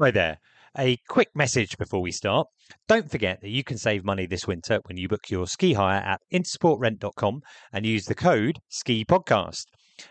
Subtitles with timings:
[0.00, 0.38] Hi there.
[0.78, 2.46] A quick message before we start.
[2.86, 5.98] Don't forget that you can save money this winter when you book your ski hire
[5.98, 7.40] at intersportrent.com
[7.72, 9.64] and use the code SKI PODCAST.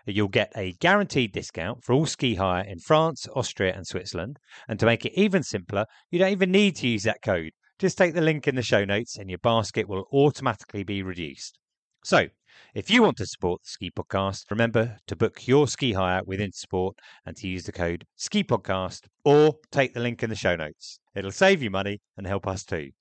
[0.05, 4.39] You'll get a guaranteed discount for all ski hire in France, Austria, and Switzerland.
[4.67, 7.51] And to make it even simpler, you don't even need to use that code.
[7.79, 11.59] Just take the link in the show notes and your basket will automatically be reduced.
[12.03, 12.27] So,
[12.73, 16.39] if you want to support the Ski Podcast, remember to book your ski hire with
[16.39, 16.93] Intersport
[17.25, 20.99] and to use the code Ski Podcast or take the link in the show notes.
[21.15, 22.91] It'll save you money and help us too.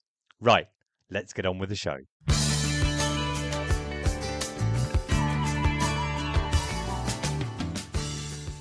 [0.41, 0.67] Right,
[1.11, 1.99] let's get on with the show.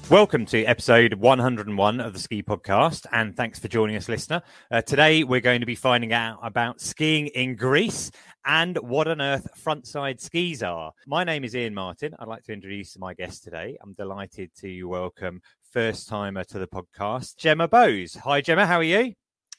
[0.07, 4.43] Welcome to episode 101 of the Ski Podcast, and thanks for joining us, listener.
[4.70, 8.12] Uh, today, we're going to be finding out about skiing in Greece
[8.45, 10.91] and what on earth frontside skis are.
[11.08, 12.13] My name is Iain Martin.
[12.20, 13.77] I'd like to introduce my guest today.
[13.81, 18.16] I'm delighted to welcome first timer to the podcast, Gemma Bowes.
[18.16, 18.66] Hi, Gemma.
[18.66, 19.13] How are you?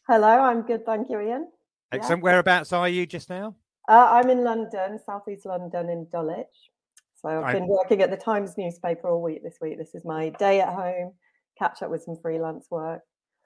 [0.07, 0.87] Hello, I'm good.
[0.87, 1.49] Thank you, Iain.
[1.91, 2.20] Excellent.
[2.20, 2.25] Yeah.
[2.25, 3.56] Whereabouts are you just now?
[3.89, 6.47] Uh, I'm in London, southeast London, in Dulwich.
[7.15, 9.78] So I've been working at the Times newspaper all week this week.
[9.78, 11.12] This is my day at home,
[11.59, 13.03] catch up with some freelance work.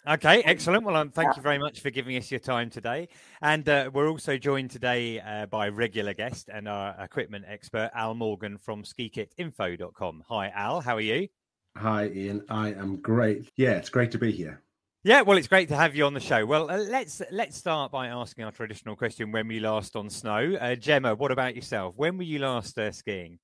[0.09, 0.85] Okay, excellent.
[0.85, 3.09] Well, um, thank you very much for giving us your time today.
[3.43, 8.15] And uh, we're also joined today uh, by regular guest and our equipment expert, Al
[8.15, 10.25] Morgan from skikitinfo.com.
[10.29, 10.81] Hi, Al.
[10.81, 11.29] How are you?
[11.77, 12.43] Hi, Iain.
[12.49, 13.51] I am great.
[13.57, 14.63] Yeah, it's great to be here.
[15.03, 16.45] Yeah, well, it's great to have you on the show.
[16.47, 20.11] Well, uh, let's let's start by asking our traditional question: When were you last on
[20.11, 20.57] snow?
[20.61, 21.95] Uh, Gemma, what about yourself?
[21.97, 23.39] When were you last uh, skiing?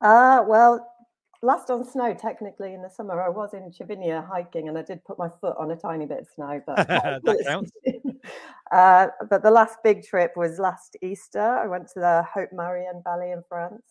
[0.00, 0.86] Uh, well,
[1.42, 5.04] last on snow, technically in the summer, I was in Cervinia hiking and I did
[5.04, 7.72] put my foot on a tiny bit of snow, but that counts.
[8.72, 11.40] uh, but the last big trip was last Easter.
[11.40, 13.82] I went to the Haute Maurienne Valley in France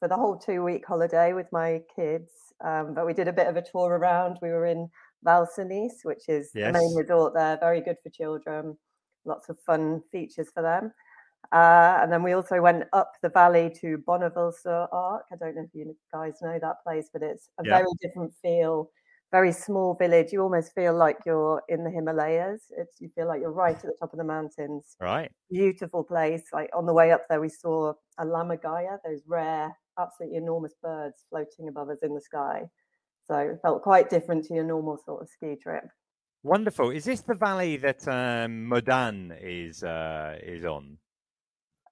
[0.00, 2.30] for the whole two week holiday with my kids.
[2.64, 4.38] Um, but we did a bit of a tour around.
[4.40, 4.88] We were in
[5.22, 6.66] Val which is yes.
[6.66, 8.76] the main resort there, very good for children,
[9.24, 10.92] lots of fun features for them.
[11.52, 15.24] Uh, and then we also went up the valley to Bonneval-sur-Arc.
[15.32, 17.78] I don't know if you guys know that place, but it's a yeah.
[17.78, 18.90] very different feel,
[19.32, 20.32] very small village.
[20.32, 22.64] You almost feel like you're in the Himalayas.
[22.76, 24.96] It's you feel like you're right at the top of the mountains.
[25.00, 25.30] Right.
[25.50, 26.44] Beautiful place.
[26.52, 31.24] Like on the way up there, we saw a lammergeier, those rare, absolutely enormous birds
[31.30, 32.62] floating above us in the sky.
[33.26, 35.84] So it felt quite different to your normal sort of ski trip.
[36.42, 36.90] Wonderful.
[36.90, 40.98] Is this the valley that um, Modane is uh, is on?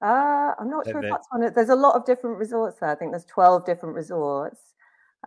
[0.04, 1.50] Uh, I'm not sure if that's one.
[1.54, 2.90] There's a lot of different resorts there.
[2.90, 4.74] I think there's 12 different resorts.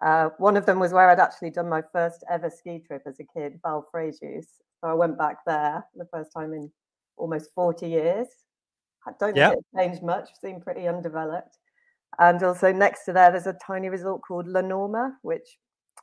[0.03, 3.19] Uh, one of them was where I'd actually done my first ever ski trip as
[3.19, 4.45] a kid, Val Frejus.
[4.79, 6.71] So I went back there the first time in
[7.17, 8.27] almost 40 years.
[9.07, 9.53] I don't think yep.
[9.53, 11.57] it changed much, seemed pretty undeveloped.
[12.19, 15.57] And also next to there, there's a tiny resort called La Norma, which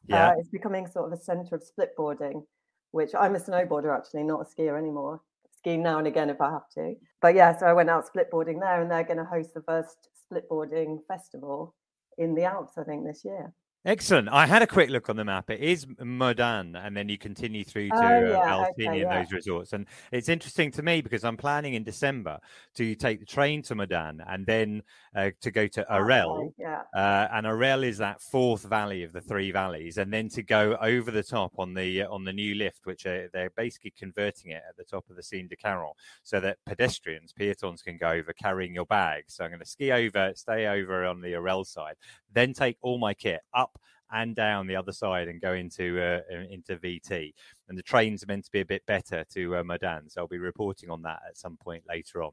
[0.09, 0.31] yeah.
[0.31, 2.45] uh, is becoming sort of a center of splitboarding,
[2.91, 5.21] which I'm a snowboarder actually, not a skier anymore
[5.65, 6.95] ski now and again if I have to.
[7.23, 10.09] But yeah, so I went out splitboarding there, and they're going to host the first
[10.31, 11.75] splitboarding festival
[12.19, 13.53] in the Alps, I think, this year.
[13.87, 14.31] Excellent.
[14.31, 15.51] I had a quick look on the map.
[15.51, 19.19] It is Modane, and then you continue through to oh, yeah, uh, Altini okay, yeah.
[19.19, 19.75] those resorts.
[19.75, 22.39] And it's interesting to me because I'm planning in December
[22.77, 24.83] to take the train to Modane and then
[25.15, 26.47] uh, to go to Orelle.
[26.47, 26.81] Okay, yeah.
[26.97, 30.79] Uh, and Orelle is that fourth valley of the three valleys, and then to go
[30.81, 34.63] over the top on the on the new lift, which are, they're basically converting it
[34.67, 38.33] at the top of the Cime de Caron, so that pedestrians, peatons can go over
[38.33, 39.35] carrying your bags.
[39.35, 41.97] So I'm going to ski over, stay over on the Orelle side,
[42.33, 43.74] then take all my kit up
[44.15, 46.21] and down the other side and go into uh,
[46.51, 47.33] into VT.
[47.69, 50.29] And the trains are meant to be a bit better to uh, Modane, so I'll
[50.29, 52.33] be reporting on that at some point later on.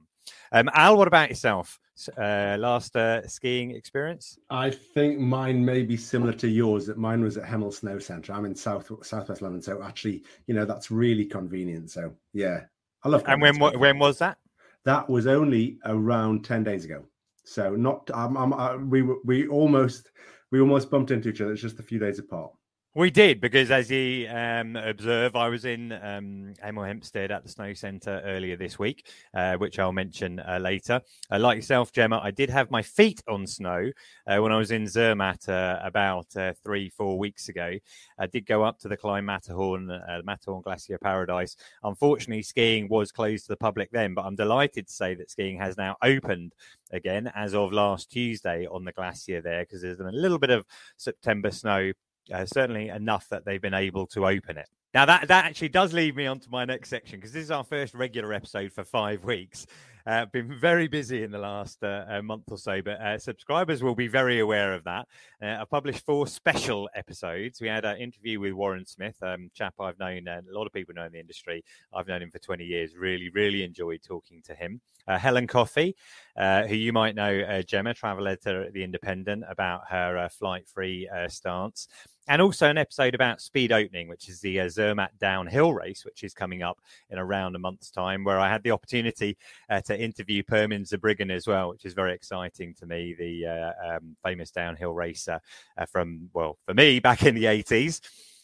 [0.51, 1.79] Um, Al, what about yourself?
[2.17, 4.37] Uh, last uh, skiing experience?
[4.49, 6.85] I think mine may be similar to yours.
[6.87, 8.33] That mine was at Hemel Snow Centre.
[8.33, 11.91] I'm in South Southwest London, so actually, you know, that's really convenient.
[11.91, 12.61] So yeah,
[13.03, 13.23] I love.
[13.27, 14.37] And when when was that?
[14.83, 17.05] That was only around ten days ago.
[17.43, 20.11] So not, um, um, uh, we we almost
[20.51, 21.53] we almost bumped into each other.
[21.53, 22.51] It's just a few days apart.
[22.93, 27.47] We did because, as you um, observe, I was in um, Hemel Hempstead at the
[27.47, 30.99] Snow Centre earlier this week, uh, which I'll mention uh, later.
[31.31, 33.91] Uh, like yourself, Gemma, I did have my feet on snow
[34.27, 37.77] uh, when I was in Zermatt uh, about uh, three, four weeks ago.
[38.19, 39.87] I did go up to the Klein Matterhorn,
[40.25, 41.55] Matterhorn Glacier Paradise.
[41.83, 45.57] Unfortunately, skiing was closed to the public then, but I'm delighted to say that skiing
[45.59, 46.51] has now opened
[46.91, 50.65] again as of last Tuesday on the glacier there because there's a little bit of
[50.97, 51.93] September snow
[52.33, 54.67] uh, certainly enough that they've been able to open it.
[54.93, 57.51] Now that that actually does lead me on to my next section because this is
[57.51, 59.65] our first regular episode for five weeks,
[60.05, 63.83] Uh, been very busy in the last uh, uh, month or so, but uh, subscribers
[63.83, 65.07] will be very aware of that.
[65.41, 67.61] Uh, I published four special episodes.
[67.61, 70.73] We had an interview with Warren Smith, um, chap I've known, uh, a lot of
[70.73, 71.63] people know in the industry.
[71.93, 72.95] I've known him for 20 years.
[72.95, 74.81] Really, really enjoyed talking to him.
[75.07, 75.93] Helen Coffey,
[76.37, 81.89] who you might know, Gemma, travel editor at The Independent, about her flight free stance
[82.31, 86.23] and also an episode about speed opening, which is the uh, Zermatt downhill race, which
[86.23, 86.79] is coming up
[87.09, 89.37] in around a month's time, where I had the opportunity
[89.69, 93.95] uh, to interview Pirmin Zurbriggen as well, which is very exciting to me, the uh,
[93.97, 95.41] um, famous downhill racer
[95.77, 97.99] uh, from, well, for me, back in the 80s.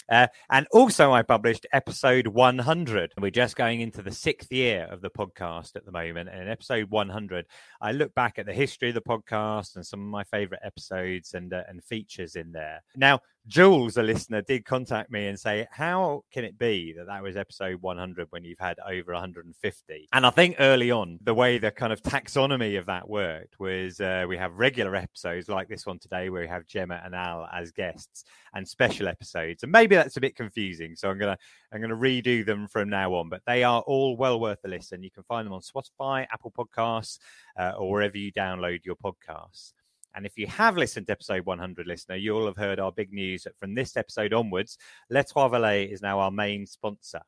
[0.10, 3.13] Uh, and also, I published episode 100.
[3.19, 6.30] We're just going into the sixth year of the podcast at the moment.
[6.30, 7.45] And in episode 100,
[7.81, 11.34] I look back at the history of the podcast and some of my favorite episodes
[11.34, 12.84] and, uh, and features in there.
[12.95, 17.23] Now, Jules, a listener, did contact me and say, How can it be that that
[17.23, 20.09] was episode 100 when you've had over 150?
[20.11, 24.01] And I think early on, the way the kind of taxonomy of that worked was
[24.01, 27.47] uh, we have regular episodes like this one today, where we have Gemma and Al
[27.53, 29.63] as guests, and special episodes.
[29.63, 30.97] And maybe that's a bit confusing.
[30.97, 31.41] So I'm going to
[31.71, 34.67] I'm going to redo them from now on, but they are all well worth a
[34.67, 35.03] listen.
[35.03, 37.19] You can find them on Spotify, Apple Podcasts,
[37.57, 39.71] uh, or wherever you download your podcasts.
[40.17, 43.43] And if you have listened to episode 100, listener, you'll have heard our big news
[43.43, 44.79] that from this episode onwards,
[45.11, 47.21] Les Trois Vallées is now our main sponsor.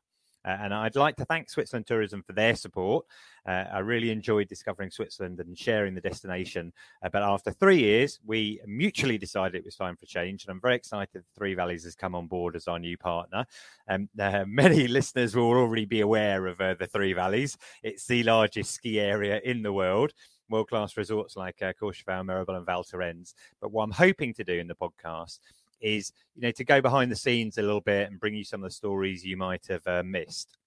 [0.44, 3.06] Uh, and I'd like to thank Switzerland Tourism for their support.
[3.46, 6.72] Uh, I really enjoyed discovering Switzerland and sharing the destination.
[7.00, 10.42] Uh, but after three years, we mutually decided it was time for change.
[10.42, 13.44] And I'm very excited that Three Valleys has come on board as our new partner.
[13.86, 17.56] Um, uh, many listeners will already be aware of uh, the Three Valleys.
[17.84, 20.12] It's the largest ski area in the world
[20.50, 23.34] world class resorts like uh, Courchevel, Meribel, and Val Thorens.
[23.60, 25.38] But what I'm hoping to do in the podcast
[25.80, 28.62] is, you know, to go behind the scenes a little bit and bring you some
[28.62, 30.58] of the stories you might have uh, missed.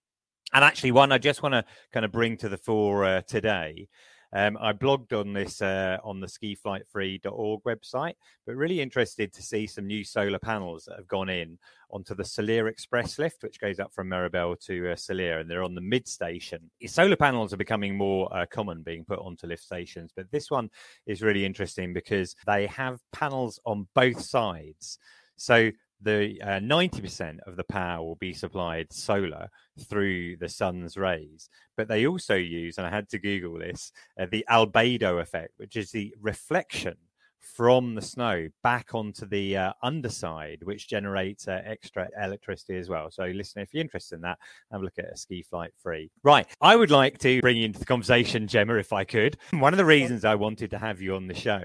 [0.54, 3.88] And actually, one I just want to kind of bring to the fore uh, today
[4.34, 8.16] um, I blogged on this uh, on the skiflightfree.org website,
[8.46, 11.60] but really interested to see some new solar panels that have gone in
[11.92, 15.64] onto the Saulire Express lift, which goes up from Meribel to uh, Salers, and they're
[15.64, 16.72] on the mid station.
[16.88, 20.72] Solar panels are becoming more uh, common being put onto lift stations, but this one
[21.06, 24.98] is really interesting because they have panels on both sides.
[25.36, 25.70] So
[26.02, 29.50] the uh, 90% of the power will be supplied solar
[29.80, 31.50] through the sun's rays.
[31.78, 35.76] But they also use, and I had to Google this, uh, the albedo effect, which
[35.76, 36.98] is the reflection
[37.44, 43.12] from the snow back onto the uh, underside, which generates uh, extra electricity as well.
[43.12, 44.40] So, listen, if you're interested in that,
[44.72, 46.10] have a look at a ski flight free.
[46.24, 46.48] Right.
[46.62, 49.38] I would like to bring you into the conversation, Gemma, if I could.
[49.52, 51.64] One of the reasons I wanted to have you on the show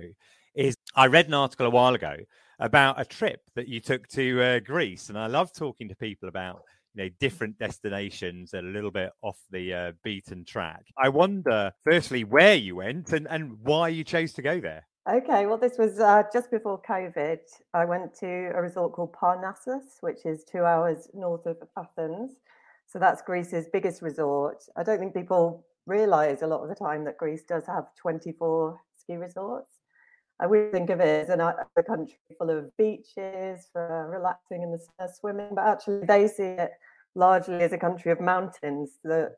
[0.55, 2.17] is I read an article a while ago
[2.58, 6.28] about a trip that you took to uh, Greece, and I love talking to people
[6.28, 6.62] about
[6.94, 10.84] you know different destinations that are a little bit off the uh, beaten track.
[10.96, 14.87] I wonder, firstly, where you went and and why you chose to go there.
[15.08, 17.38] Okay, well, this was uh, just before COVID.
[17.72, 22.32] I went to a resort called Parnassos, which is two hours north of Athens.
[22.87, 24.64] So that's Greece's biggest resort.
[24.76, 28.78] I don't think people realize a lot of the time that Greece does have 24
[28.99, 29.78] ski resorts.
[30.40, 34.70] I would think of it as an, a country full of beaches for relaxing in
[34.70, 36.70] the sun, swimming, but actually they see it
[37.14, 38.99] largely as a country of mountains.
[39.02, 39.35] The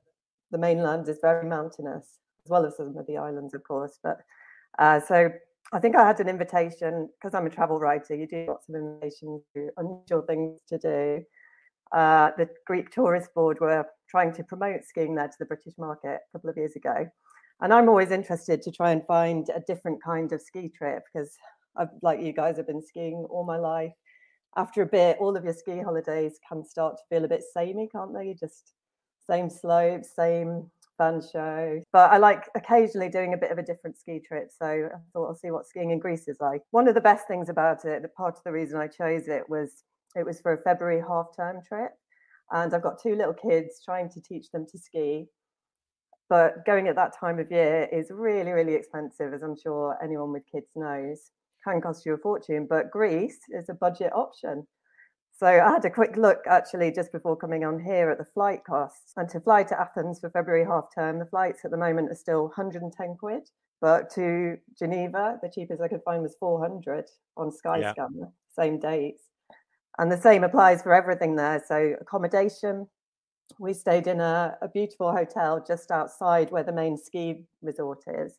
[0.51, 3.99] the mainland is very mountainous, as well as some of the islands, of course.
[4.03, 4.19] But
[4.79, 5.31] uh, so
[5.73, 8.15] I think I had an invitation because I'm a travel writer.
[8.15, 11.25] You do lots of invitations to unusual things to do.
[11.93, 16.21] Uh, the Greek Tourist Board were trying to promote skiing there to the British market
[16.29, 17.07] a couple of years ago.
[17.63, 21.37] And I'm always interested to try and find a different kind of ski trip because,
[21.77, 23.93] I've, like you guys, have been skiing all my life.
[24.57, 27.89] After a bit, all of your ski holidays can start to feel a bit samey,
[27.93, 28.35] can't they?
[28.39, 28.73] Just
[29.27, 31.81] same slopes, same fun show.
[31.93, 34.51] But I like occasionally doing a bit of a different ski trip.
[34.51, 36.63] So I thought I'll see what skiing in Greece is like.
[36.73, 39.49] One of the best things about it, the part of the reason I chose it
[39.49, 39.85] was
[40.17, 41.93] it was for a February half term trip.
[42.51, 45.27] And I've got two little kids trying to teach them to ski
[46.31, 50.33] but going at that time of year is really, really expensive, as I'm sure anyone
[50.33, 51.33] with kids knows.
[51.65, 54.67] Can cost you a fortune, but Greece is a budget option.
[55.37, 58.61] So I had a quick look actually just before coming on here at the flight
[58.65, 59.13] costs.
[59.17, 62.15] And to fly to Athens for February half term, the flights at the moment are
[62.15, 63.49] still 110 quid.
[63.81, 67.07] But to Geneva, the cheapest I could find was 400
[67.37, 68.25] on Skyscanner, yeah.
[68.55, 69.25] same dates.
[69.99, 71.63] And the same applies for everything there.
[71.67, 72.87] So accommodation,
[73.59, 78.39] we stayed in a, a, beautiful hotel just outside where the main ski resort is.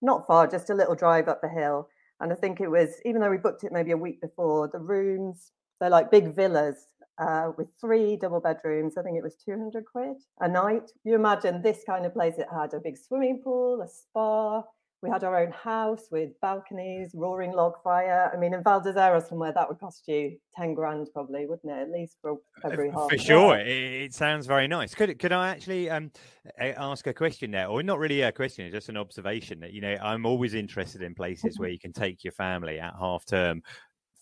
[0.00, 1.88] Not far, just a little drive up the hill.
[2.20, 4.78] And I think it was, even though we booked it maybe a week before, the
[4.78, 6.86] rooms, they're like big villas
[7.18, 8.96] uh, with three double bedrooms.
[8.96, 10.90] I think it was 200 quid a night.
[11.04, 12.34] You imagine this kind of place.
[12.38, 14.62] It had a big swimming pool, a spa,
[15.02, 18.30] we had our own house with balconies, roaring log fire.
[18.32, 18.80] I mean, in Val
[19.20, 21.82] somewhere, that would cost you 10 grand probably, wouldn't it?
[21.82, 23.10] At least for uh, every half.
[23.10, 23.58] For sure.
[23.58, 24.94] It, it, sounds very nice.
[24.94, 26.12] Could could I actually um,
[26.56, 27.66] ask a question there?
[27.66, 31.16] Or not really a question, just an observation that, you know, I'm always interested in
[31.16, 33.62] places where you can take your family at half term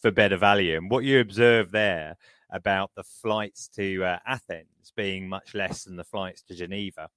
[0.01, 0.79] for better value.
[0.79, 2.17] And what you observe there
[2.51, 7.11] about the flights to uh, Athens being much less than the flights to Geneva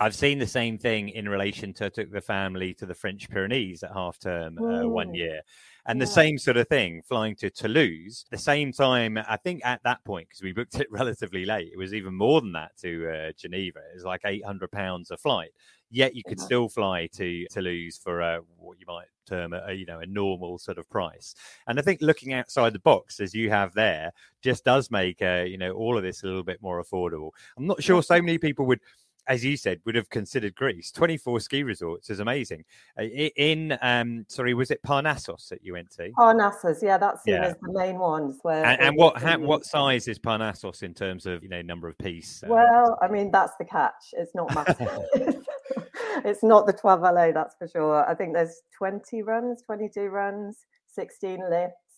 [0.00, 3.82] I've seen the same thing in relation to took the family to the French Pyrenees
[3.82, 5.42] at half term uh, one year,
[5.86, 6.06] and yeah.
[6.06, 8.24] the same sort of thing flying to Toulouse.
[8.30, 11.76] The same time, I think at that point because we booked it relatively late, it
[11.76, 13.80] was even more than that to uh, Geneva.
[13.92, 15.50] It was like eight hundred pounds a flight.
[15.90, 16.44] Yet you could yeah.
[16.44, 20.58] still fly to Toulouse for uh, what you might term a, you know a normal
[20.58, 21.34] sort of price.
[21.66, 25.44] And I think looking outside the box as you have there just does make uh,
[25.46, 27.32] you know all of this a little bit more affordable.
[27.58, 28.80] I'm not sure so many people would
[29.26, 30.90] as you said, would have considered Greece.
[30.92, 32.64] 24 ski resorts is amazing.
[32.98, 36.10] Uh, in, um, sorry, was it Parnassos that you went to?
[36.10, 37.52] Parnassos, yeah, that's yeah.
[37.60, 38.38] the main ones.
[38.42, 41.88] Where and, and what ha- what size is Parnassos in terms of you know number
[41.88, 42.42] of piece?
[42.42, 44.12] Uh, well, I mean that's the catch.
[44.12, 44.88] It's not massive.
[46.24, 48.08] it's not the Trois Vallées, that's for sure.
[48.08, 51.89] I think there's 20 runs, 22 runs, 16 lifts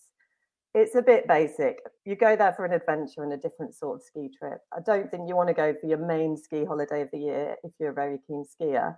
[0.73, 1.77] it's a bit basic.
[2.05, 4.59] You go there for an adventure and a different sort of ski trip.
[4.75, 7.55] I don't think you want to go for your main ski holiday of the year
[7.63, 8.97] if you're a very keen skier.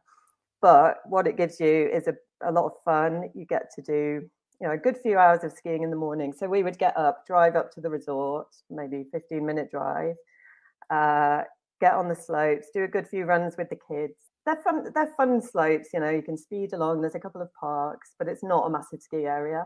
[0.62, 3.30] But what it gives you is a, a lot of fun.
[3.36, 4.22] You get to do,
[4.62, 6.34] you know, a good few hours of skiing in the morning.
[6.34, 10.16] So we would get up, drive up to the resort, maybe 15 minute drive,
[10.90, 11.42] uh,
[11.82, 14.14] get on the slopes, do a good few runs with the kids.
[14.46, 17.02] They're fun, they're fun slopes, you know, you can speed along.
[17.02, 19.66] There's a couple of parks, but it's not a massive ski area.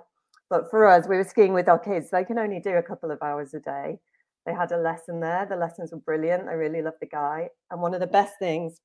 [0.50, 2.10] But for us, we were skiing with our kids.
[2.10, 4.00] They can only do a couple of hours a day.
[4.46, 5.46] They had a lesson there.
[5.48, 6.50] The lessons were brilliant.
[6.50, 7.50] I really loved the guy.
[7.70, 8.82] And one of the best things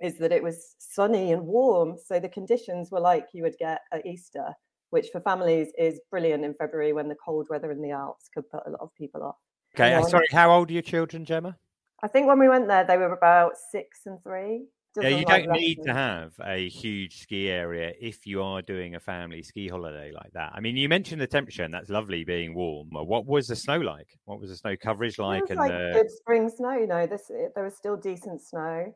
[0.00, 1.96] is that it was sunny and warm.
[2.04, 4.52] So the conditions were like you would get at Easter,
[4.90, 8.48] which for families is brilliant in February when the cold weather in the Alps could
[8.50, 9.36] put a lot of people off.
[9.74, 10.00] Okay.
[10.08, 11.56] sorry, how old are your children, Gemma?
[12.02, 14.66] I think when we went there, they were about six and three
[15.00, 19.00] yeah, you don't need to have a huge ski area if you are doing a
[19.00, 20.52] family ski holiday like that.
[20.54, 22.88] I mean, you mentioned the temperature, and that's lovely being warm.
[22.90, 24.18] What was the snow like?
[24.24, 25.44] What was the snow coverage like?
[25.48, 25.92] and like the...
[25.94, 26.72] good spring snow.
[26.72, 28.94] You know, this it, there was still decent snow.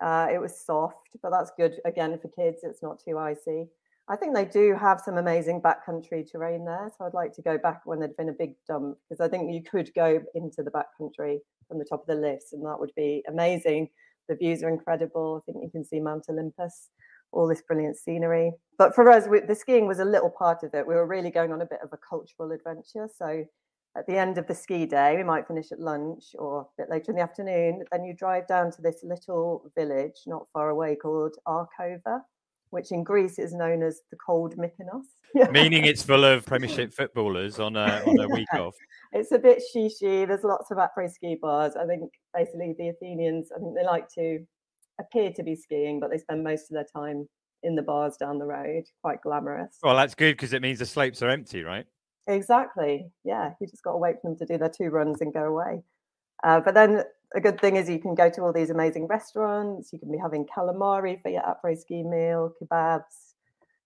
[0.00, 2.60] Uh, it was soft, but that's good again for kids.
[2.62, 3.66] It's not too icy.
[4.08, 6.90] I think they do have some amazing backcountry terrain there.
[6.96, 9.52] So I'd like to go back when there'd been a big dump because I think
[9.52, 12.92] you could go into the backcountry from the top of the lifts, and that would
[12.94, 13.88] be amazing
[14.28, 15.42] the views are incredible.
[15.42, 16.90] I think you can see Mount Olympus,
[17.32, 18.52] all this brilliant scenery.
[18.78, 20.86] But for us, we, the skiing was a little part of it.
[20.86, 23.08] We were really going on a bit of a cultural adventure.
[23.14, 23.44] So
[23.96, 26.90] at the end of the ski day, we might finish at lunch or a bit
[26.90, 27.84] later in the afternoon.
[27.92, 32.20] Then you drive down to this little village not far away called Arachova,
[32.74, 35.50] which in Greece is known as the cold Mykonos.
[35.50, 38.74] Meaning it's full of Premiership footballers on a, on a week off
[39.14, 40.26] it's a bit shishy.
[40.26, 41.76] There's lots of après ski bars.
[41.76, 44.44] I think basically the Athenians, I think they like to
[45.00, 47.28] appear to be skiing, but they spend most of their time
[47.62, 48.82] in the bars down the road.
[49.02, 49.78] Quite glamorous.
[49.82, 51.86] Well, that's good because it means the slopes are empty, right?
[52.26, 53.06] Exactly.
[53.24, 55.44] Yeah, you just got to wait for them to do their two runs and go
[55.44, 55.82] away.
[56.42, 57.04] Uh, but then
[57.34, 59.92] a good thing is you can go to all these amazing restaurants.
[59.92, 63.34] You can be having calamari for your après ski meal, kebabs,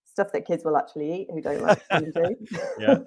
[0.05, 2.37] stuff that kids will actually eat who don't like to
[2.81, 2.99] yeah.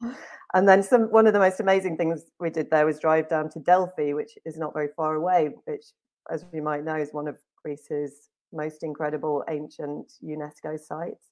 [0.54, 3.50] and then some one of the most amazing things we did there was drive down
[3.50, 5.84] to Delphi, which is not very far away, which,
[6.32, 11.26] as you might know, is one of Greece's most incredible ancient UNESCO sites,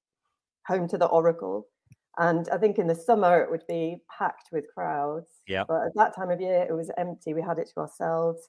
[0.66, 1.66] home to the Oracle.
[2.18, 5.42] And I think in the summer it would be packed with crowds.
[5.46, 5.64] Yeah.
[5.66, 7.34] But at that time of year, it was empty.
[7.34, 8.48] We had it to ourselves.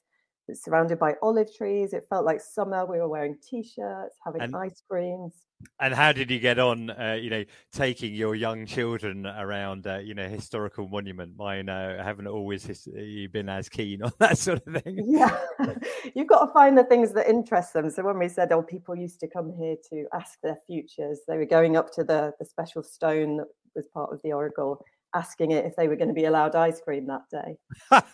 [0.54, 1.92] Surrounded by olive trees.
[1.92, 2.86] It felt like summer.
[2.86, 5.32] We were wearing t-shirts, having and, ice creams.
[5.80, 6.90] And how did you get on?
[6.90, 11.36] Uh, you know, taking your young children around, uh, you know, historical monument.
[11.36, 12.88] Mine uh, haven't always his-
[13.32, 15.04] been as keen on that sort of thing.
[15.04, 15.36] Yeah,
[16.14, 17.90] you've got to find the things that interest them.
[17.90, 21.36] So when we said, "Oh, people used to come here to ask their futures," they
[21.36, 24.84] were going up to the the special stone that was part of the oracle
[25.16, 27.56] asking it if they were going to be allowed ice cream that day.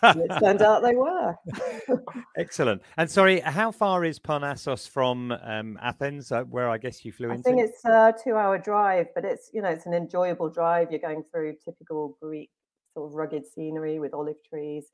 [0.03, 1.35] it turned out they were.
[2.37, 2.81] Excellent.
[2.97, 7.29] And sorry, how far is Parnassos from um, Athens, uh, where I guess you flew
[7.29, 7.49] I into?
[7.49, 10.91] I think it's a two-hour drive, but it's you know it's an enjoyable drive.
[10.91, 12.49] You're going through typical Greek
[12.93, 14.85] sort of rugged scenery with olive trees.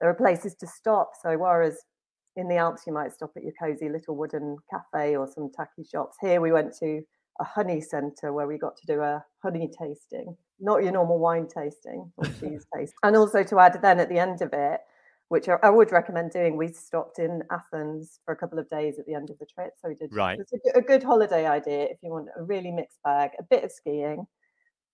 [0.00, 1.12] There are places to stop.
[1.22, 1.78] So whereas
[2.36, 5.84] in the Alps you might stop at your cozy little wooden cafe or some tacky
[5.84, 7.02] shops, here we went to
[7.40, 11.46] a honey centre where we got to do a honey tasting not your normal wine
[11.46, 12.94] tasting or cheese taste.
[13.02, 14.80] And also to add then at the end of it,
[15.30, 16.56] which I would recommend doing.
[16.56, 19.74] We stopped in Athens for a couple of days at the end of the trip,
[19.80, 20.12] so we did.
[20.12, 23.44] Right, it's a, a good holiday idea if you want a really mixed bag, a
[23.44, 24.26] bit of skiing,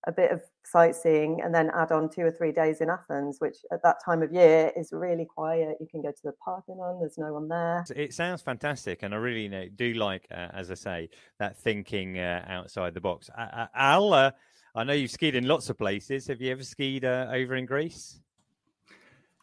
[0.07, 3.57] a bit of sightseeing, and then add on two or three days in Athens, which
[3.73, 5.79] at that time of year is really quiet.
[5.81, 7.87] You can go to the Parthenon; there's no one there.
[7.97, 11.09] It sounds fantastic, and I really you know, do like, uh, as I say,
[11.39, 13.31] that thinking uh, outside the box.
[13.31, 14.33] Uh, Al, uh,
[14.77, 16.27] I know you've skied in lots of places.
[16.27, 18.21] Have you ever skied uh, over in Greece?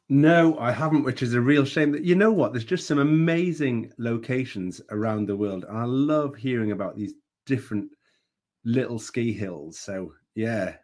[0.08, 1.92] No, I haven't, which is a real shame.
[1.92, 2.54] That you know what?
[2.54, 7.16] There's just some amazing locations around the world, and I love hearing about these
[7.48, 7.90] different
[8.64, 9.80] little ski hills.
[9.80, 10.76] So yeah,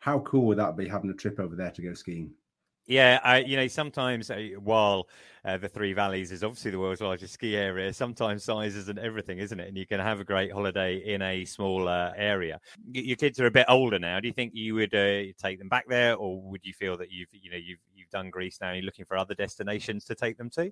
[0.00, 2.32] how cool would that be having a trip over there to go skiing?
[2.86, 5.08] Yeah, I, you know, sometimes uh, while
[5.44, 9.38] uh, the Three Valleys is obviously the world's largest ski area, sometimes size isn't everything,
[9.38, 9.68] isn't it?
[9.68, 12.60] And you can have a great holiday in a smaller area.
[12.92, 14.20] Your kids are a bit older now.
[14.20, 17.10] Do you think you would uh, take them back there, or would you feel that
[17.10, 18.68] you've, you know, you've you've done Greece now?
[18.68, 20.70] And you're looking for other destinations to take them to?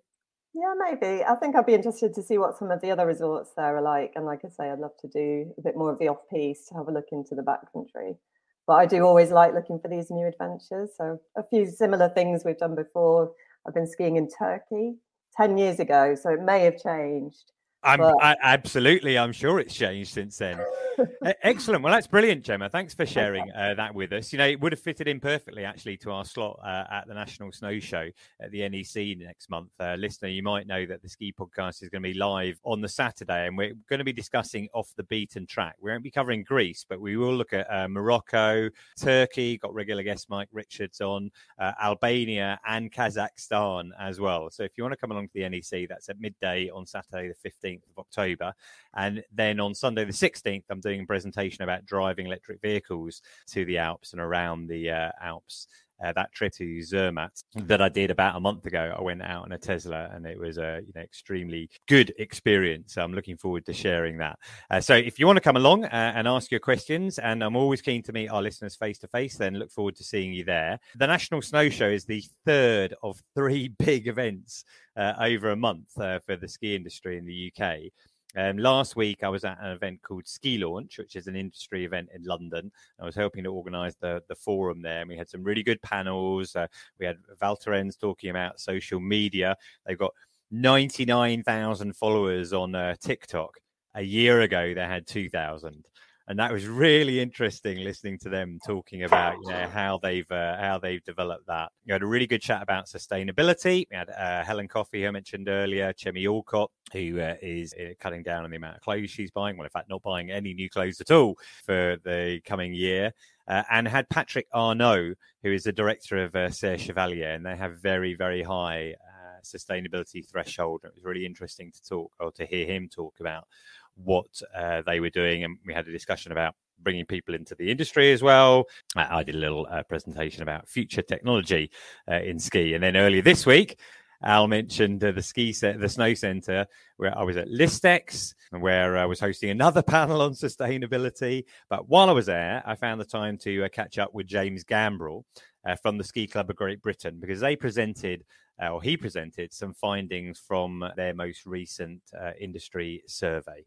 [0.54, 1.25] Yeah, maybe.
[1.25, 3.81] I think I'd be interested to see what some of the other resorts there are
[3.81, 4.12] like.
[4.16, 6.69] And like I say, I'd love to do a bit more of the off piste
[6.69, 8.19] to have a look into the backcountry
[8.66, 10.90] but I do always like looking for these new adventures.
[10.97, 13.33] So a few similar things we've done before.
[13.66, 14.95] I've been skiing in Turkey
[15.37, 17.52] 10 years ago, so it may have changed.
[17.85, 18.00] I'm.
[18.00, 19.19] I, absolutely.
[19.19, 20.59] I'm sure it's changed since then.
[21.42, 21.82] Excellent.
[21.82, 22.68] Well, that's brilliant, Gemma.
[22.68, 24.32] Thanks for sharing uh, that with us.
[24.32, 27.14] You know, it would have fitted in perfectly actually to our slot uh, at the
[27.14, 28.08] National Snow Show
[28.40, 29.70] at the NEC next month.
[29.80, 32.80] Uh, listener, you might know that the ski podcast is going to be live on
[32.80, 35.76] the Saturday, and we're going to be discussing off the beaten track.
[35.80, 38.68] We won't be covering Greece, but we will look at uh, Morocco,
[39.00, 39.58] Turkey.
[39.58, 44.50] Got regular guest Mike Richards on uh, Albania and Kazakhstan as well.
[44.50, 47.28] So if you want to come along to the NEC, that's at midday on Saturday
[47.28, 48.52] the 15th of October,
[48.94, 53.64] and then on Sunday the 16th, I'm doing a presentation about driving electric vehicles to
[53.64, 55.66] the Alps and around the uh, Alps.
[56.04, 59.46] Uh, that trip to Zermatt that I did about a month ago, I went out
[59.46, 62.94] in a Tesla, and it was a you know extremely good experience.
[62.94, 64.36] So I'm looking forward to sharing that.
[64.68, 67.54] Uh, so if you want to come along uh, and ask your questions, and I'm
[67.54, 70.42] always keen to meet our listeners face to face, then look forward to seeing you
[70.44, 70.80] there.
[70.96, 74.64] The National Snow Show is the third of three big events
[74.96, 77.92] uh, over a month uh, for the ski industry in the UK.
[78.36, 81.85] Um, last week, I was at an event called Ski Launch, which is an industry
[81.85, 82.72] event in London.
[82.98, 85.83] I was helping to organise the the forum there, and we had some really good
[85.83, 86.57] panels.
[86.57, 86.66] Uh,
[86.98, 89.57] we had Val Thorens talking about social media.
[89.87, 90.14] They've got
[90.50, 93.59] ninety nine thousand followers on uh, TikTok.
[93.94, 95.85] A year ago, they had two thousand
[96.28, 100.56] and that was really interesting listening to them talking about you know how they've uh,
[100.58, 101.72] how they've developed that.
[101.85, 103.87] You had a really good chat about sustainability.
[103.90, 107.94] We had uh, Helen Coffey, who I mentioned earlier, Chemi Alcott, who uh, is uh,
[107.98, 109.56] cutting down on the amount of clothes she's buying.
[109.56, 113.12] Well, in fact, not buying any new clothes at all for the coming year.
[113.48, 117.78] Uh, and had Patrick Arnaud, who is the director of uh, Chevalier, and they have
[117.82, 118.94] very, very high
[119.42, 120.82] sustainability threshold.
[120.85, 123.48] It was really interesting to talk or to hear him talk about
[123.96, 124.26] what
[124.57, 128.12] uh, they were doing, and we had a discussion about bringing people into the industry
[128.12, 128.64] as well.
[128.96, 131.70] I did a little uh, presentation about future technology
[132.11, 133.78] uh, in ski, and then earlier this week.
[134.24, 136.64] Al mentioned uh, the ski set, the snow center,
[136.96, 141.44] where I was at Listex, where I was hosting another panel on sustainability.
[141.68, 144.62] But while I was there, I found the time to uh, catch up with James
[144.62, 145.24] Gambrill
[145.66, 148.24] uh, from the Ski Club of Great Britain because they presented
[148.62, 153.64] uh, or he presented some findings from their most recent uh, industry survey.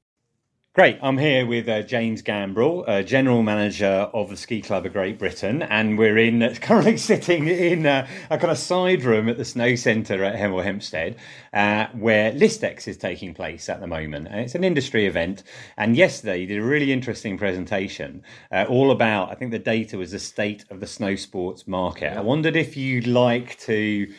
[0.76, 1.00] Great.
[1.02, 5.18] I'm here with uh, James Gambrill, uh, General Manager of the Ski Club of Great
[5.18, 9.38] Britain, and we're in uh, currently sitting in uh, a kind of side room at
[9.38, 11.16] the Snow Centre at Hemel Hempstead,
[11.54, 14.28] uh, where Listex is taking place at the moment.
[14.28, 15.44] And it's an industry event.
[15.78, 19.98] And yesterday, you did a really interesting presentation uh, all about, I think the data
[19.98, 22.12] was the state of the snow sports market.
[22.12, 22.20] Yeah.
[22.20, 24.14] I wondered if you'd like to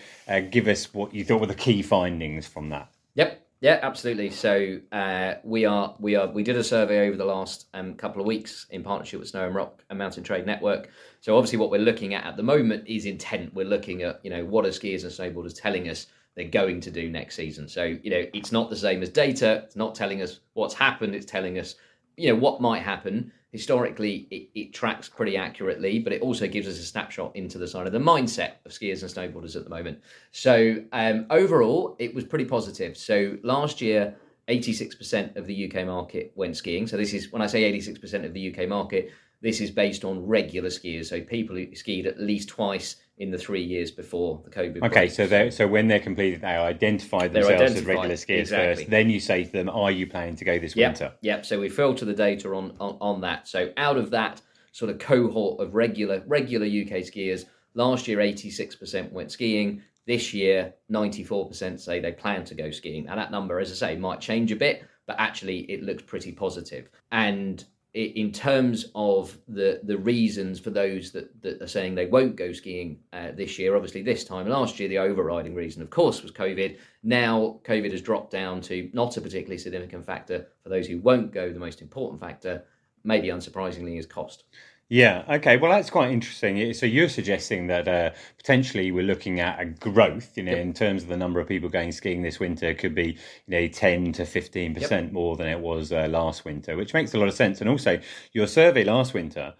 [0.50, 2.90] give us what you thought were the key findings from that.
[3.14, 3.45] Yep.
[3.60, 4.30] Yeah, absolutely.
[4.30, 8.20] So uh, we are we are we did a survey over the last um, couple
[8.20, 10.90] of weeks in partnership with Snow and Rock and Mountain Trade Network.
[11.20, 13.54] So obviously, what we're looking at at the moment is intent.
[13.54, 16.90] We're looking at you know what are skiers and snowboarders telling us they're going to
[16.90, 17.66] do next season.
[17.66, 19.62] So you know it's not the same as data.
[19.64, 21.14] It's not telling us what's happened.
[21.14, 21.76] It's telling us
[22.18, 26.68] you know what might happen historically it, it, tracks pretty accurately, but it also gives
[26.68, 29.70] us a snapshot into the side of the mindset of skiers and snowboarders at the
[29.70, 29.98] moment.
[30.30, 32.98] So um, overall, it was pretty positive.
[32.98, 34.14] So last year,
[34.48, 36.86] 86% of the UK market went skiing.
[36.86, 40.26] So this is when I say 86% of the UK market, this is based on
[40.26, 44.50] regular skiers, so people who skied at least twice in the three years before the
[44.50, 44.82] COVID.
[44.82, 48.84] Okay, so they so when they're completed, they identify themselves identified, as regular skiers exactly.
[48.84, 48.90] first.
[48.90, 51.46] Then you say to them, "Are you planning to go this yep, winter?" Yep.
[51.46, 53.48] So we filter the data on, on on that.
[53.48, 57.46] So out of that sort of cohort of regular regular UK skiers.
[57.74, 59.82] Last year, 86% went skiing.
[60.06, 63.04] This year, 94% say they plan to go skiing.
[63.04, 66.32] Now, that number, as I say, might change a bit, but actually it looks pretty
[66.32, 66.88] positive.
[67.12, 67.62] And
[67.96, 72.52] in terms of the the reasons for those that, that are saying they won't go
[72.52, 76.30] skiing uh, this year, obviously this time last year the overriding reason, of course, was
[76.30, 76.78] COVID.
[77.02, 81.32] Now COVID has dropped down to not a particularly significant factor for those who won't
[81.32, 81.50] go.
[81.52, 82.64] The most important factor,
[83.02, 84.44] maybe unsurprisingly, is cost.
[84.88, 85.24] Yeah.
[85.28, 85.56] Okay.
[85.56, 86.72] Well, that's quite interesting.
[86.72, 90.60] So you're suggesting that uh, potentially we're looking at a growth, you know, yep.
[90.60, 93.66] in terms of the number of people going skiing this winter could be, you know,
[93.66, 94.82] ten to fifteen yep.
[94.82, 97.60] percent more than it was uh, last winter, which makes a lot of sense.
[97.60, 98.00] And also,
[98.32, 99.54] your survey last winter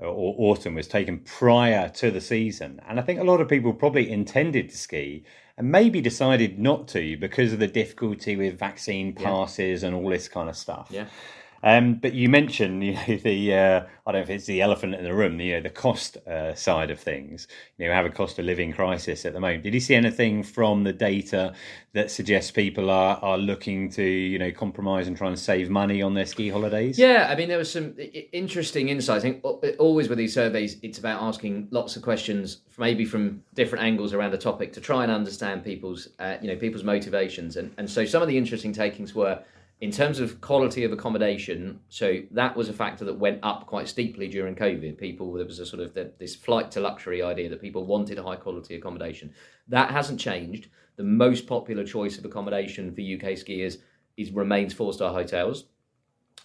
[0.00, 3.48] uh, or autumn was taken prior to the season, and I think a lot of
[3.48, 5.24] people probably intended to ski
[5.56, 9.88] and maybe decided not to because of the difficulty with vaccine passes yeah.
[9.88, 10.86] and all this kind of stuff.
[10.90, 11.06] Yeah.
[11.62, 14.94] Um, but you mentioned you know, the uh, I don't know if it's the elephant
[14.94, 17.46] in the room, you know, the cost uh, side of things.
[17.76, 19.62] You know, we have a cost of living crisis at the moment.
[19.62, 21.54] Did you see anything from the data
[21.92, 26.00] that suggests people are are looking to you know compromise and try and save money
[26.00, 26.98] on their ski holidays?
[26.98, 27.94] Yeah, I mean there was some
[28.32, 29.24] interesting insights.
[29.24, 29.44] I think
[29.78, 34.30] always with these surveys, it's about asking lots of questions, maybe from different angles around
[34.30, 37.56] the topic, to try and understand people's uh, you know people's motivations.
[37.56, 39.42] And and so some of the interesting takings were
[39.80, 43.88] in terms of quality of accommodation, so that was a factor that went up quite
[43.88, 44.98] steeply during COVID.
[44.98, 48.18] People, there was a sort of the, this flight to luxury idea that people wanted
[48.18, 49.32] high quality accommodation.
[49.68, 50.68] That hasn't changed.
[50.96, 53.78] The most popular choice of accommodation for UK skiers
[54.18, 55.64] is remains four star hotels.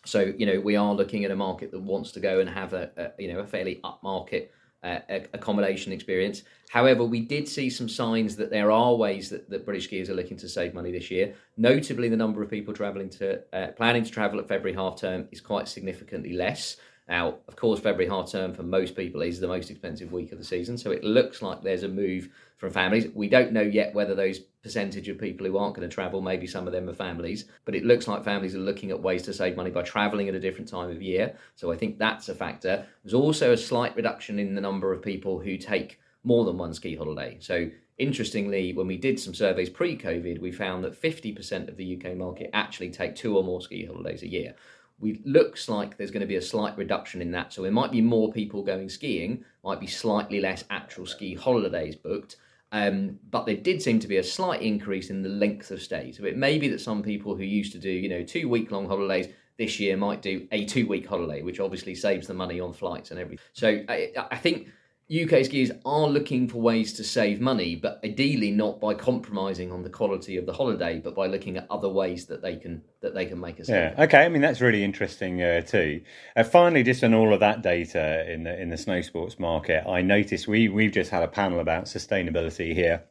[0.06, 2.74] So you know we are looking at a market that wants to go and have
[2.74, 4.50] a, a you know a fairly upmarket
[4.86, 5.00] uh,
[5.34, 6.44] accommodation experience.
[6.70, 10.14] However, we did see some signs that there are ways that, that British skiers are
[10.14, 11.34] looking to save money this year.
[11.58, 15.28] Notably, the number of people travelling to uh, planning to travel at February half term
[15.32, 16.78] is quite significantly less.
[17.08, 20.38] Now, of course, February half term for most people is the most expensive week of
[20.38, 23.08] the season, so it looks like there's a move from families.
[23.14, 26.48] We don't know yet whether those percentage of people who aren't going to travel, maybe
[26.48, 29.34] some of them are families, but it looks like families are looking at ways to
[29.34, 31.36] save money by traveling at a different time of year.
[31.56, 32.86] So I think that's a factor.
[33.04, 36.74] There's also a slight reduction in the number of people who take more than one
[36.74, 37.38] ski holiday.
[37.40, 42.16] So interestingly, when we did some surveys pre-COVID, we found that 50% of the UK
[42.16, 44.56] market actually take two or more ski holidays a year
[45.00, 47.52] we looks like there's going to be a slight reduction in that.
[47.52, 51.96] So there might be more people going skiing, might be slightly less actual ski holidays
[51.96, 52.38] booked.
[52.72, 56.12] Um, but there did seem to be a slight increase in the length of stay.
[56.12, 58.72] So it may be that some people who used to do, you know, two week
[58.72, 62.60] long holidays this year might do a two week holiday, which obviously saves the money
[62.60, 63.44] on flights and everything.
[63.54, 64.68] So I, I think
[65.08, 69.84] UK skiers are looking for ways to save money, but ideally not by compromising on
[69.84, 73.14] the quality of the holiday, but by looking at other ways that they can that
[73.14, 73.94] they can make a saving.
[73.96, 74.26] Yeah, okay.
[74.26, 76.02] I mean that's really interesting uh, too.
[76.36, 79.88] Uh, finally, just on all of that data in the in the snow sports market,
[79.88, 83.04] I noticed we we've just had a panel about sustainability here.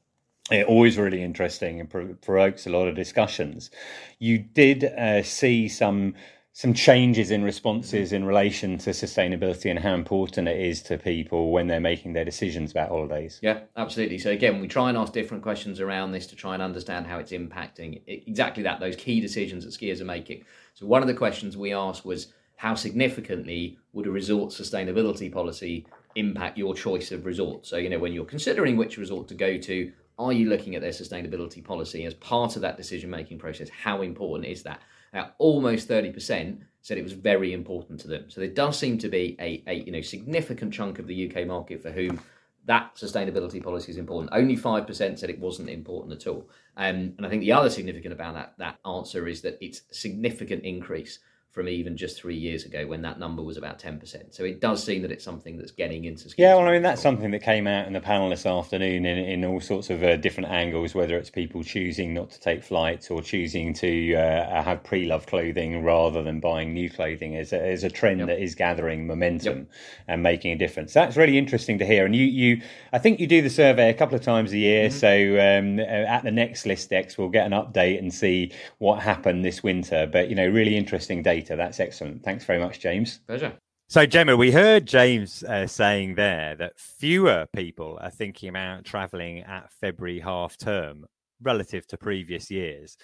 [0.50, 3.70] It always really interesting and provokes a lot of discussions.
[4.18, 6.16] You did uh, see some
[6.56, 8.14] some changes in responses mm.
[8.14, 12.24] in relation to sustainability and how important it is to people when they're making their
[12.24, 13.40] decisions about holidays.
[13.42, 14.18] Yeah, absolutely.
[14.18, 17.18] So again, we try and ask different questions around this to try and understand how
[17.18, 20.44] it's impacting exactly that those key decisions that skiers are making.
[20.74, 25.84] So one of the questions we asked was how significantly would a resort sustainability policy
[26.14, 27.66] impact your choice of resort?
[27.66, 30.82] So you know when you're considering which resort to go to, are you looking at
[30.82, 33.68] their sustainability policy as part of that decision making process?
[33.70, 34.82] How important is that?
[35.14, 38.24] Now, almost 30% said it was very important to them.
[38.28, 41.46] So there does seem to be a, a you know significant chunk of the UK
[41.46, 42.20] market for whom
[42.66, 44.32] that sustainability policy is important.
[44.32, 46.48] Only 5% said it wasn't important at all.
[46.76, 49.94] Um, and I think the other significant about that, that answer is that it's a
[49.94, 51.18] significant increase
[51.54, 54.34] from even just three years ago when that number was about 10%.
[54.34, 57.00] So it does seem that it's something that's getting into Yeah, well, I mean, that's
[57.00, 60.16] something that came out in the panel this afternoon in, in all sorts of uh,
[60.16, 64.82] different angles, whether it's people choosing not to take flights or choosing to uh, have
[64.82, 68.26] pre love clothing rather than buying new clothing is a, is a trend yep.
[68.26, 69.68] that is gathering momentum yep.
[70.08, 70.92] and making a difference.
[70.92, 72.04] That's really interesting to hear.
[72.04, 72.62] And you, you,
[72.92, 74.88] I think you do the survey a couple of times a year.
[74.88, 74.98] Mm-hmm.
[74.98, 79.62] So um, at the next Listex, we'll get an update and see what happened this
[79.62, 80.08] winter.
[80.10, 81.56] But, you know, really interesting data data.
[81.56, 82.22] That's excellent.
[82.22, 83.20] Thanks very much, James.
[83.26, 83.52] Pleasure.
[83.88, 89.40] So, Gemma, we heard James uh, saying there that fewer people are thinking about travelling
[89.40, 91.04] at February half term
[91.42, 92.96] relative to previous years.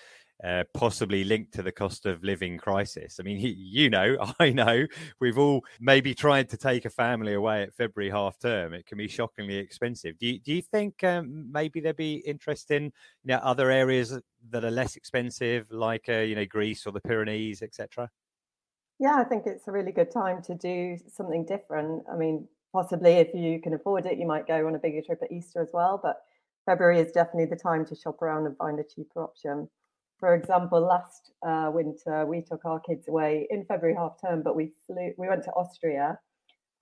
[0.42, 3.18] Uh, possibly linked to the cost of living crisis.
[3.20, 4.86] I mean, he, you know, I know,
[5.20, 8.72] we've all maybe tried to take a family away at February half term.
[8.72, 10.18] It can be shockingly expensive.
[10.18, 12.92] Do you, do you think um, maybe there'd be interest in you
[13.24, 17.60] know, other areas that are less expensive, like uh, you know Greece or the Pyrenees,
[17.60, 18.08] etc.?
[19.00, 22.04] Yeah, I think it's a really good time to do something different.
[22.12, 25.20] I mean, possibly if you can afford it, you might go on a bigger trip
[25.22, 25.98] at Easter as well.
[26.02, 26.20] But
[26.66, 29.70] February is definitely the time to shop around and find a cheaper option.
[30.18, 34.54] For example, last uh, winter we took our kids away in February half term, but
[34.54, 35.14] we flew.
[35.16, 36.18] We went to Austria,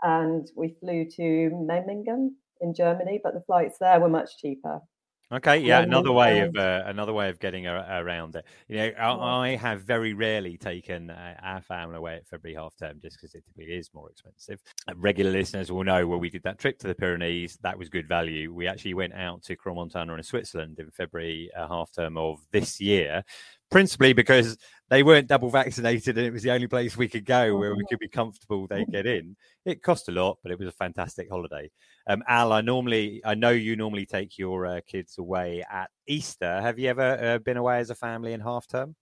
[0.03, 4.81] and we flew to Memmingen in Germany, but the flights there were much cheaper.
[5.31, 8.47] Okay, yeah, another way of uh, another way of getting a, around it.
[8.67, 12.75] You know, I, I have very rarely taken uh, our family away at February half
[12.77, 14.63] term just because it typically is more expensive.
[14.89, 17.59] Uh, regular listeners will know where we did that trip to the Pyrenees.
[17.61, 18.55] That was good value.
[18.55, 22.81] We actually went out to Crans-Montana in Switzerland in February uh, half term of this
[22.81, 23.23] year,
[23.71, 24.57] principally because
[24.91, 27.83] they weren't double vaccinated and it was the only place we could go where we
[27.83, 27.87] oh.
[27.89, 31.29] could be comfortable they get in it cost a lot but it was a fantastic
[31.31, 31.71] holiday
[32.09, 36.61] um, al i normally i know you normally take your uh, kids away at easter
[36.61, 38.95] have you ever uh, been away as a family in half term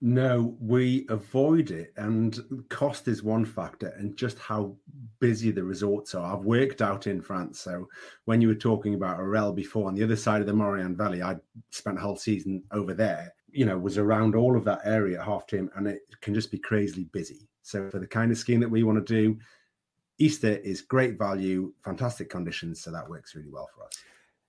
[0.00, 4.76] no, we avoid it, and cost is one factor, and just how
[5.18, 6.36] busy the resorts are.
[6.36, 7.88] I've worked out in France, so
[8.24, 11.20] when you were talking about Orelle before on the other side of the Maurienne Valley,
[11.20, 11.36] I
[11.70, 13.34] spent a whole season over there.
[13.50, 16.58] You know, was around all of that area half term, and it can just be
[16.58, 17.48] crazily busy.
[17.62, 19.38] So for the kind of skiing that we want to do,
[20.18, 23.92] Easter is great value, fantastic conditions, so that works really well for us.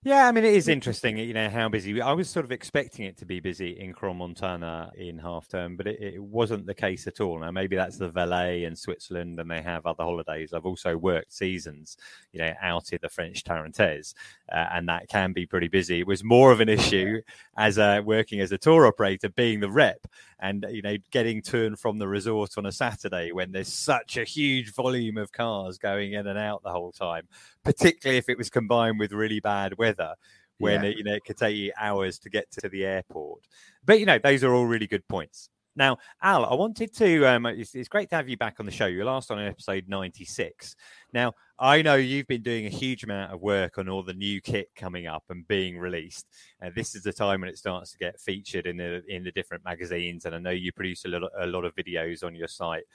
[0.02, 2.02] Yeah, I mean, it is interesting, you know, how busy.
[2.02, 5.88] I was sort of expecting it to be busy in Crans-Montana in half term, but
[5.88, 7.38] it, it, wasn't the case at all.
[7.38, 10.54] Now, maybe that's the Valais and Switzerland, and they have other holidays.
[10.54, 11.98] I've also worked seasons,
[12.32, 14.14] you know, out in the French Tarentaise,
[14.50, 16.00] uh, and that can be pretty busy.
[16.00, 17.22] It was more of an issue
[17.58, 20.08] as a, working as a tour operator, being the rep,
[20.40, 24.18] and you know, getting to and from the resort on a Saturday when there's such
[24.18, 27.28] a huge volume of cars going in and out the whole time
[27.64, 30.16] particularly if it was combined with really bad weather
[30.60, 30.90] when yeah.
[30.90, 33.42] it, you know it could take you hours to get to the airport.
[33.84, 35.50] But you know, those are all really good points.
[35.76, 37.26] Now, Al, I wanted to.
[37.26, 38.86] Um, it's, it's, great to have you back on the show.
[38.86, 40.76] You're last on episode 96.
[41.14, 44.40] Now, I know you've been doing a huge amount of work on all the new
[44.40, 46.26] kit coming up and being released.
[46.62, 49.32] And this is the time when it starts to get featured in the in the
[49.32, 50.26] different magazines.
[50.26, 52.86] And I know you produce a lot, a lot of videos on your site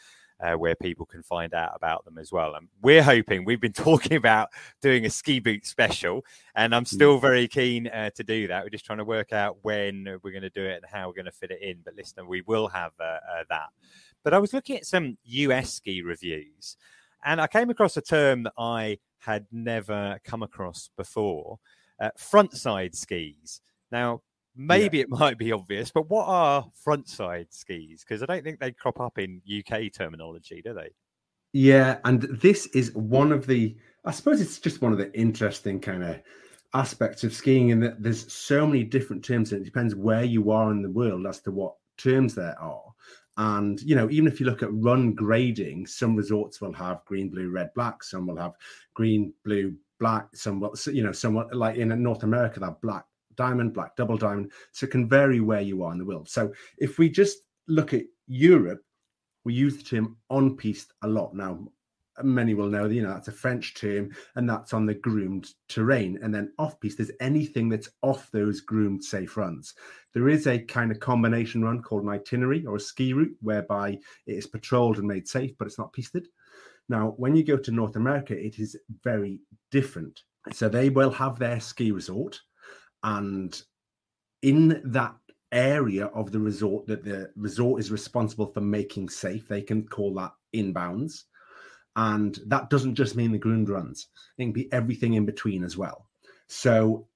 [0.41, 2.55] uh, where people can find out about them as well.
[2.55, 4.49] And we're hoping we've been talking about
[4.81, 6.25] doing a ski boot special,
[6.55, 6.89] and I'm mm.
[6.89, 8.65] still very keen uh, to do that.
[8.65, 11.15] We're just trying to work out when we're going to do it and how we're
[11.15, 11.79] going to fit it in.
[11.85, 13.69] But listen, we will have uh, uh, that.
[14.23, 16.77] But I was looking at some US ski reviews,
[17.25, 21.59] and I came across a term that I had never come across before:
[22.01, 23.61] uh, frontside skis.
[23.91, 24.23] Now,
[24.57, 25.05] maybe yeah.
[25.05, 28.05] it might be obvious, but what are frontside skis?
[28.07, 30.91] Because I don't think they crop up in UK terminology, do they?
[31.53, 35.79] Yeah, and this is one of the, I suppose it's just one of the interesting
[35.81, 36.21] kind of
[36.75, 40.51] aspects of skiing in that there's so many different terms and it depends where you
[40.51, 42.83] are in the world as to what terms there are.
[43.37, 47.29] And you know, even if you look at run grading, some resorts will have green,
[47.29, 48.05] blue, red, black.
[48.05, 48.55] Some will have
[48.95, 50.29] green, blue, black.
[50.35, 53.05] Some will, you know, somewhat like in North America, have black,
[53.37, 54.53] diamond, black, double diamond.
[54.73, 56.29] So it can vary where you are in the world.
[56.29, 58.83] So if we just look at Europe,
[59.45, 61.35] we use the term on piste a lot.
[61.35, 61.69] Now,
[62.23, 65.49] many will know, that you know, that's a French term and that's on the groomed
[65.69, 66.19] terrain.
[66.23, 69.75] And then off piste there's anything that's off those groomed safe runs.
[70.13, 73.99] There is a kind of combination run called an itinerary or a ski route whereby
[74.27, 76.29] it is patrolled and made safe, but it's not pisted.
[76.89, 80.23] Now, when you go to North America, it is very different.
[80.53, 82.41] So they will have their ski resort
[83.03, 83.61] and
[84.43, 85.15] in that
[85.53, 90.13] area of the resort that the resort is responsible for making safe, they can call
[90.15, 91.23] that inbounds.
[91.97, 95.77] And that doesn't just mean the groomed runs, it can be everything in between as
[95.77, 96.07] well.
[96.49, 97.07] So,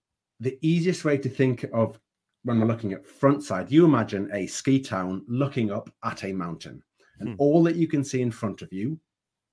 [0.41, 1.99] the easiest way to think of
[2.45, 6.33] when we're looking at front side, you imagine a ski town looking up at a
[6.33, 6.83] mountain,
[7.19, 7.35] and hmm.
[7.39, 8.99] all that you can see in front of you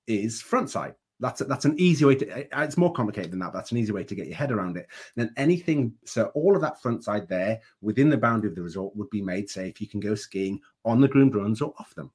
[0.06, 0.94] is front side.
[1.18, 2.28] That's a, that's an easy way to.
[2.28, 3.52] Eh, it's more complicated than that.
[3.52, 4.86] That's an easy way to get your head around it.
[5.16, 8.62] And then anything, so all of that front side there within the boundary of the
[8.62, 9.80] resort would be made safe.
[9.80, 12.10] You can go skiing on the groomed runs or off them.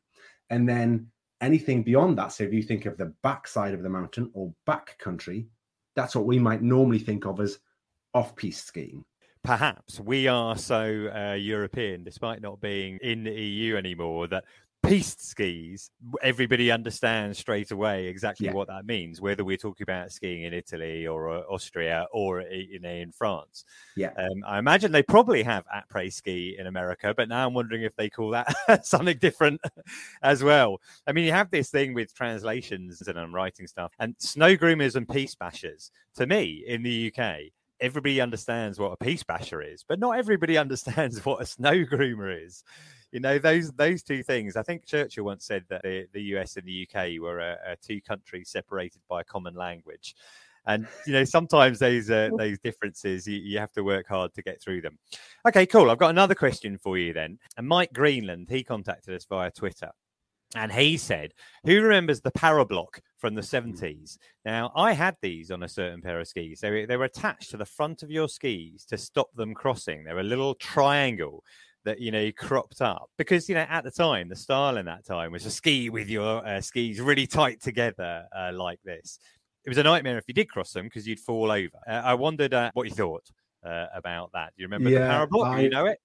[0.51, 1.07] And then
[1.41, 4.53] anything beyond that, so if you think of the back side of the mountain or
[4.65, 5.47] back country,
[5.95, 7.59] that's what we might normally think of as
[8.13, 9.03] off-piste skiing.
[9.43, 14.43] Perhaps we are so uh, European, despite not being in the EU anymore, that
[14.83, 15.89] piste skis,
[16.21, 18.53] everybody understands straight away exactly yeah.
[18.53, 22.83] what that means, whether we're talking about skiing in Italy or uh, Austria or in,
[22.83, 23.63] in France.
[23.95, 24.11] Yeah.
[24.17, 27.95] Um, I imagine they probably have après ski in America, but now I'm wondering if
[27.95, 28.53] they call that
[28.85, 29.61] something different
[30.23, 30.81] as well.
[31.07, 34.95] I mean, you have this thing with translations and I'm writing stuff, and snow groomers
[34.95, 39.83] and piste bashers, to me, in the UK, everybody understands what a piste basher is,
[39.87, 42.63] but not everybody understands what a snow groomer is
[43.11, 44.55] you know those those two things.
[44.55, 47.75] I think Churchill once said that the, the US and the UK were a, a
[47.75, 50.15] two countries separated by a common language
[50.67, 54.43] and you know sometimes those uh, those differences you, you, have to work hard to
[54.43, 54.97] get through them
[55.47, 59.25] okay cool i've got another question for you then and mike greenland he contacted us
[59.25, 59.89] via twitter
[60.55, 61.33] and he said,
[61.65, 64.17] Who remembers the Parablack from the 70s?
[64.43, 66.59] Now, I had these on a certain pair of skis.
[66.59, 70.03] They were, they were attached to the front of your skis to stop them crossing.
[70.03, 71.43] They were a little triangle
[71.85, 75.05] that, you know, cropped up because, you know, at the time, the style in that
[75.05, 79.19] time was to ski with your uh, skis really tight together uh, like this.
[79.65, 81.77] It was a nightmare if you did cross them because you'd fall over.
[81.87, 83.23] Uh, I wondered uh, what you thought
[83.63, 84.53] uh, about that.
[84.55, 85.47] Do you remember yeah, the Parablack?
[85.47, 85.57] I...
[85.57, 85.99] Do you know it?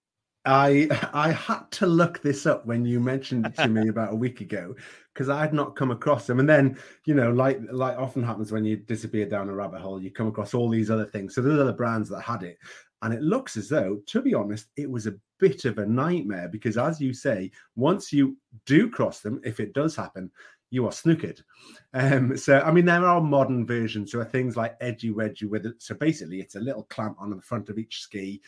[0.46, 4.16] I I had to look this up when you mentioned it to me about a
[4.16, 4.74] week ago
[5.12, 6.40] because I had not come across them.
[6.40, 10.00] And then you know, like like often happens when you disappear down a rabbit hole,
[10.00, 11.34] you come across all these other things.
[11.34, 12.58] So there's other brands that had it,
[13.02, 16.48] and it looks as though, to be honest, it was a bit of a nightmare
[16.48, 20.30] because, as you say, once you do cross them, if it does happen,
[20.70, 21.42] you are snookered.
[21.94, 24.12] Um, so, I mean, there are modern versions.
[24.12, 25.74] So, things like edgy wedgy with it.
[25.78, 28.40] So, basically, it's a little clamp on the front of each ski,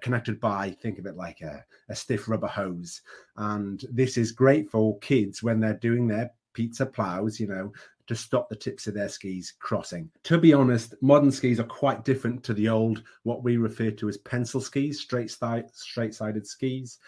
[0.00, 3.02] connected by think of it like a, a stiff rubber hose
[3.36, 7.72] and this is great for kids when they're doing their pizza plows you know
[8.06, 12.04] to stop the tips of their skis crossing to be honest modern skis are quite
[12.04, 16.46] different to the old what we refer to as pencil skis straight side straight sided
[16.46, 16.98] skis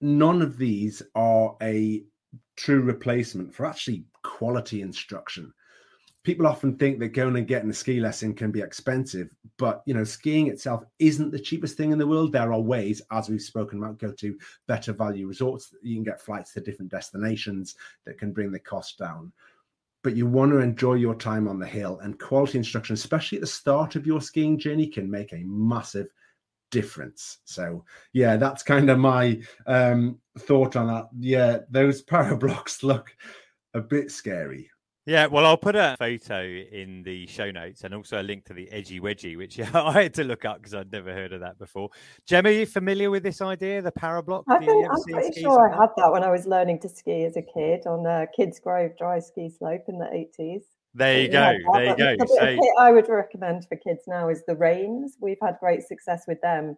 [0.00, 2.02] none of these are a
[2.56, 5.52] true replacement for actually quality instruction
[6.28, 9.94] people often think that going and getting a ski lesson can be expensive, but you
[9.94, 12.32] know, skiing itself isn't the cheapest thing in the world.
[12.32, 15.72] There are ways, as we've spoken about, go to better value resorts.
[15.82, 19.32] You can get flights to different destinations that can bring the cost down.
[20.04, 23.42] But you want to enjoy your time on the hill, and quality instruction, especially at
[23.42, 26.08] the start of your skiing journey, can make a massive
[26.70, 27.38] difference.
[27.44, 31.08] So yeah, that's kind of my um, thought on that.
[31.18, 33.14] Yeah, those power Parablacks look
[33.74, 34.70] a bit scary.
[35.08, 38.52] Yeah, well, I'll put a photo in the show notes and also a link to
[38.52, 41.58] the edgy wedgie, which I had to look up because I'd never heard of that
[41.58, 41.88] before.
[42.26, 44.44] Gemma, are you familiar with this idea, the Parablack?
[44.50, 47.38] I think, I'm pretty sure I had that when I was learning to ski as
[47.38, 50.64] a kid on the Kidsgrove dry ski slope in the 80s.
[50.92, 51.54] There you go.
[51.72, 52.16] There you go.
[52.26, 55.16] So, I would recommend for kids now is the Reins.
[55.22, 56.76] We've had great success with them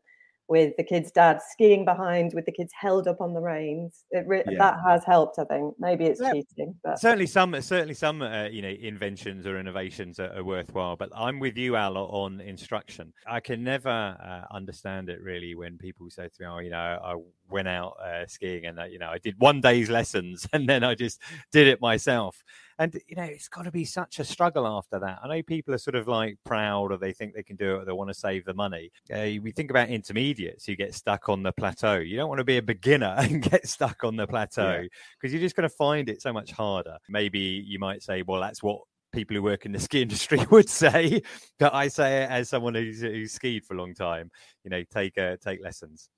[0.50, 4.04] with the kids' dad skiing behind with the kids held up on the reins.
[4.10, 4.58] It re- yeah.
[4.58, 5.76] that has helped, I think.
[5.78, 6.32] Maybe it's yeah.
[6.32, 10.96] cheating, but certainly some certainly some uh, you know inventions or innovations are, are, worthwhile.
[10.96, 13.12] But I'm with you, Al, on instruction.
[13.28, 16.76] I can never uh, understand it really when people say to me, "Oh, you know,
[16.76, 17.14] I
[17.50, 20.84] went out uh, skiing and uh, you know I did one day's lessons and then
[20.84, 21.20] I just
[21.52, 22.42] did it myself."
[22.80, 25.18] And you know, it's got to be such a struggle after that.
[25.22, 27.82] I know people are sort of like proud or they think they can do it
[27.82, 28.90] or they want to save the money.
[29.12, 31.98] Uh, we think about intermediates who get stuck on the plateau.
[31.98, 34.82] You don't want to be a beginner and get stuck on the plateau
[35.20, 35.38] because yeah.
[35.38, 36.96] you're just going to find it so much harder.
[37.10, 38.80] Maybe you might say, well, that's what
[39.12, 41.22] people who work in the ski industry would say,
[41.58, 44.30] but I say it as someone who's, who's skied for a long time.
[44.64, 46.08] You know, take uh, take lessons.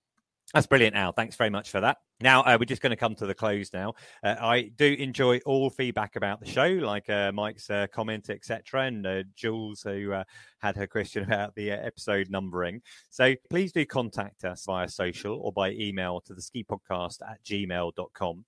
[0.54, 1.12] That's brilliant, Al.
[1.12, 1.96] Thanks very much for that.
[2.20, 3.94] Now, uh, we're just going to come to the close now.
[4.22, 8.82] Uh, I do enjoy all feedback about the show, like uh, Mike's uh, comment, etc.,
[8.82, 10.24] and uh, Jules, who uh,
[10.58, 12.82] had her question about the episode numbering.
[13.08, 17.42] So please do contact us via social or by email to the ski podcast at
[17.44, 18.44] gmail.com.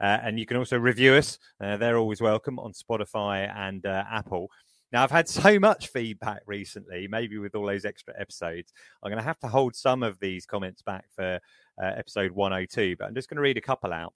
[0.00, 1.38] and you can also review us.
[1.60, 4.50] they're always welcome on Spotify and Apple.
[4.92, 8.72] Now, I've had so much feedback recently, maybe with all those extra episodes.
[9.02, 11.40] I'm going to have to hold some of these comments back for
[11.82, 14.14] uh, episode 102, but I'm just going to read a couple out.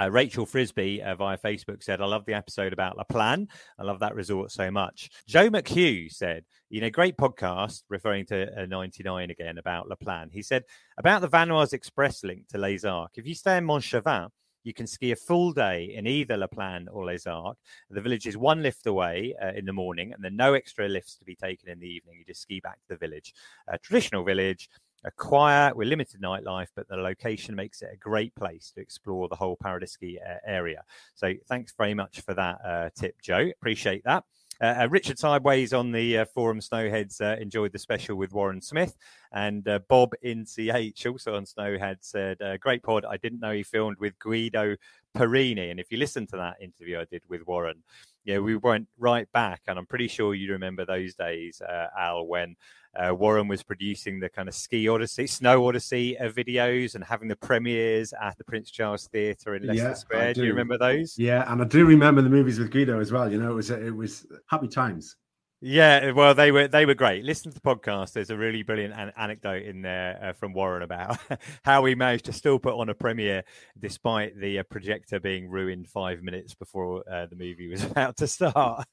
[0.00, 3.46] Uh, Rachel Frisbee uh, via Facebook said, I love the episode about La Plagne.
[3.78, 5.10] I love that resort so much.
[5.28, 10.30] Joe McHugh said, you know, great podcast, referring to uh, 99 again about La Plagne.
[10.32, 10.64] He said,
[10.96, 14.28] about the Vanoise Express link to Les Arcs, if you stay in Montchavin,
[14.64, 17.60] you can ski a full day in either La Plagne or Les Arcs.
[17.90, 21.16] The village is one lift away uh, in the morning, and then no extra lifts
[21.16, 22.16] to be taken in the evening.
[22.18, 23.34] You just ski back to the village.
[23.68, 24.68] A traditional village,
[25.04, 29.28] a quiet with limited nightlife, but the location makes it a great place to explore
[29.28, 30.82] the whole Paradiski uh, area.
[31.14, 33.50] So thanks very much for that uh, tip, Joe.
[33.60, 34.24] Appreciate that.
[34.62, 38.60] Uh, uh, Richard Sideways on the uh, forum Snowheads uh, enjoyed the special with Warren
[38.60, 38.94] Smith,
[39.32, 43.04] and Bob in CH also on Snowhead said, "Great pod.
[43.04, 44.76] I didn't know he filmed with Guido
[45.16, 47.82] Perrini." And if you listen to that interview I did with Warren,
[48.24, 51.60] yeah, we went right back, and I'm pretty sure you remember those days,
[51.96, 52.56] Al, when
[52.94, 57.28] uh, Warren was producing the kind of ski odyssey, snow odyssey uh, videos and having
[57.28, 60.34] the premieres at the Prince Charles Theatre in Leicester yeah, Square.
[60.34, 60.40] Do.
[60.42, 60.46] do.
[60.46, 61.18] you remember those?
[61.18, 63.30] Yeah, and I do remember the movies with Guido as well.
[63.30, 65.16] You know, it was it was happy times.
[65.64, 67.24] Yeah, well, they were they were great.
[67.24, 68.14] Listen to the podcast.
[68.14, 71.18] There's a really brilliant an- anecdote in there uh, from Warren about
[71.64, 73.44] how we managed to still put on a premiere
[73.78, 78.26] despite the uh, projector being ruined five minutes before uh, the movie was about to
[78.26, 78.84] start.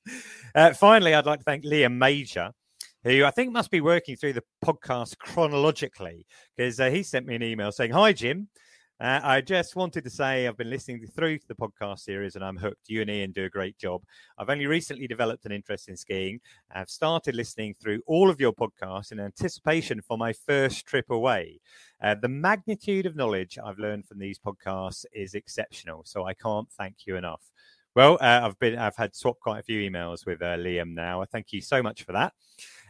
[0.54, 2.52] Uh, finally, I'd like to thank Liam Major.
[3.04, 7.34] Who I think must be working through the podcast chronologically because uh, he sent me
[7.34, 8.48] an email saying, Hi, Jim.
[9.02, 12.44] Uh, I just wanted to say I've been listening through to the podcast series and
[12.44, 12.90] I'm hooked.
[12.90, 14.02] You and Iain do a great job.
[14.38, 16.42] I've only recently developed an interest in skiing.
[16.70, 21.62] I've started listening through all of your podcasts in anticipation for my first trip away.
[22.04, 26.70] Uh, the magnitude of knowledge I've learned from these podcasts is exceptional, so I can't
[26.78, 27.42] thank you enough.
[27.96, 31.22] Well, uh, I've been I've had swapped quite a few emails with uh, Liam now.
[31.22, 32.34] I thank you so much for that.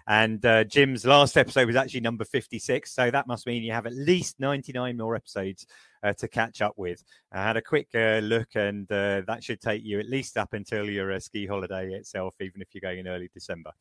[0.08, 2.92] And uh, Jim's last episode was actually number 56.
[2.92, 5.68] So that must mean you have at least 99 more episodes
[6.14, 7.04] to catch up with.
[7.32, 10.54] I had a quick uh, look, and uh, that should take you at least up
[10.54, 13.72] until your uh, ski holiday itself, even if you're going in early December.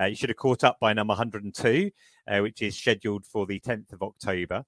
[0.00, 1.90] Uh, you should have caught up by number 102,
[2.40, 4.64] which is scheduled for the 10th of October.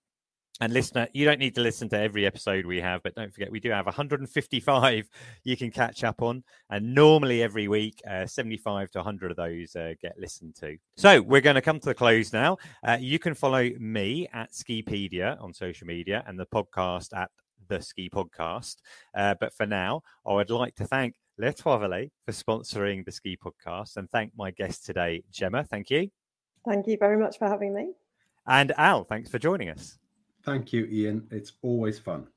[0.59, 3.51] And listener, you don't need to listen to every episode we have, but don't forget
[3.51, 5.11] we do have 155
[5.45, 9.77] you can catch up on, and normally every week, uh, 75 to 100 of those
[9.77, 10.79] uh, get listened to.
[10.97, 12.57] So we're going to come to the close now.
[12.83, 17.31] Uh, you can follow me at Skipedia on social media and the podcast at
[17.69, 18.77] the Ski Podcast.
[19.15, 23.99] Uh, but for now, I would like to thank Trois for sponsoring the Ski Podcast,
[23.99, 25.65] and thank my guest today, Gemma.
[25.65, 26.09] Thank you.
[26.67, 27.93] Thank you very much for having me.
[28.47, 29.99] And Al, thanks for joining us.
[30.47, 31.27] Thank you, Iain.
[31.33, 32.29] It's always fun.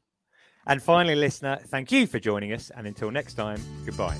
[0.65, 2.71] And finally, listener, thank you for joining us.
[2.75, 4.17] And until next time, goodbye.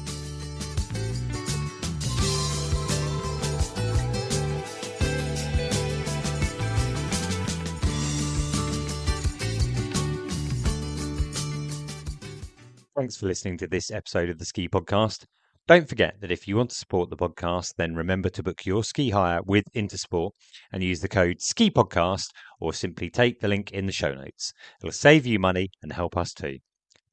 [12.96, 15.26] Thanks for listening to this episode of the Ski Podcast.
[15.70, 18.84] Don't forget that if you want to support the podcast, then remember to book your
[18.84, 20.32] ski hire with Intersport
[20.72, 24.52] and use the code Ski Podcast, or simply take the link in the show notes.
[24.82, 26.58] It'll save you money and help us too.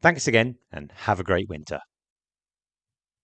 [0.01, 1.81] Thanks again and have a great winter.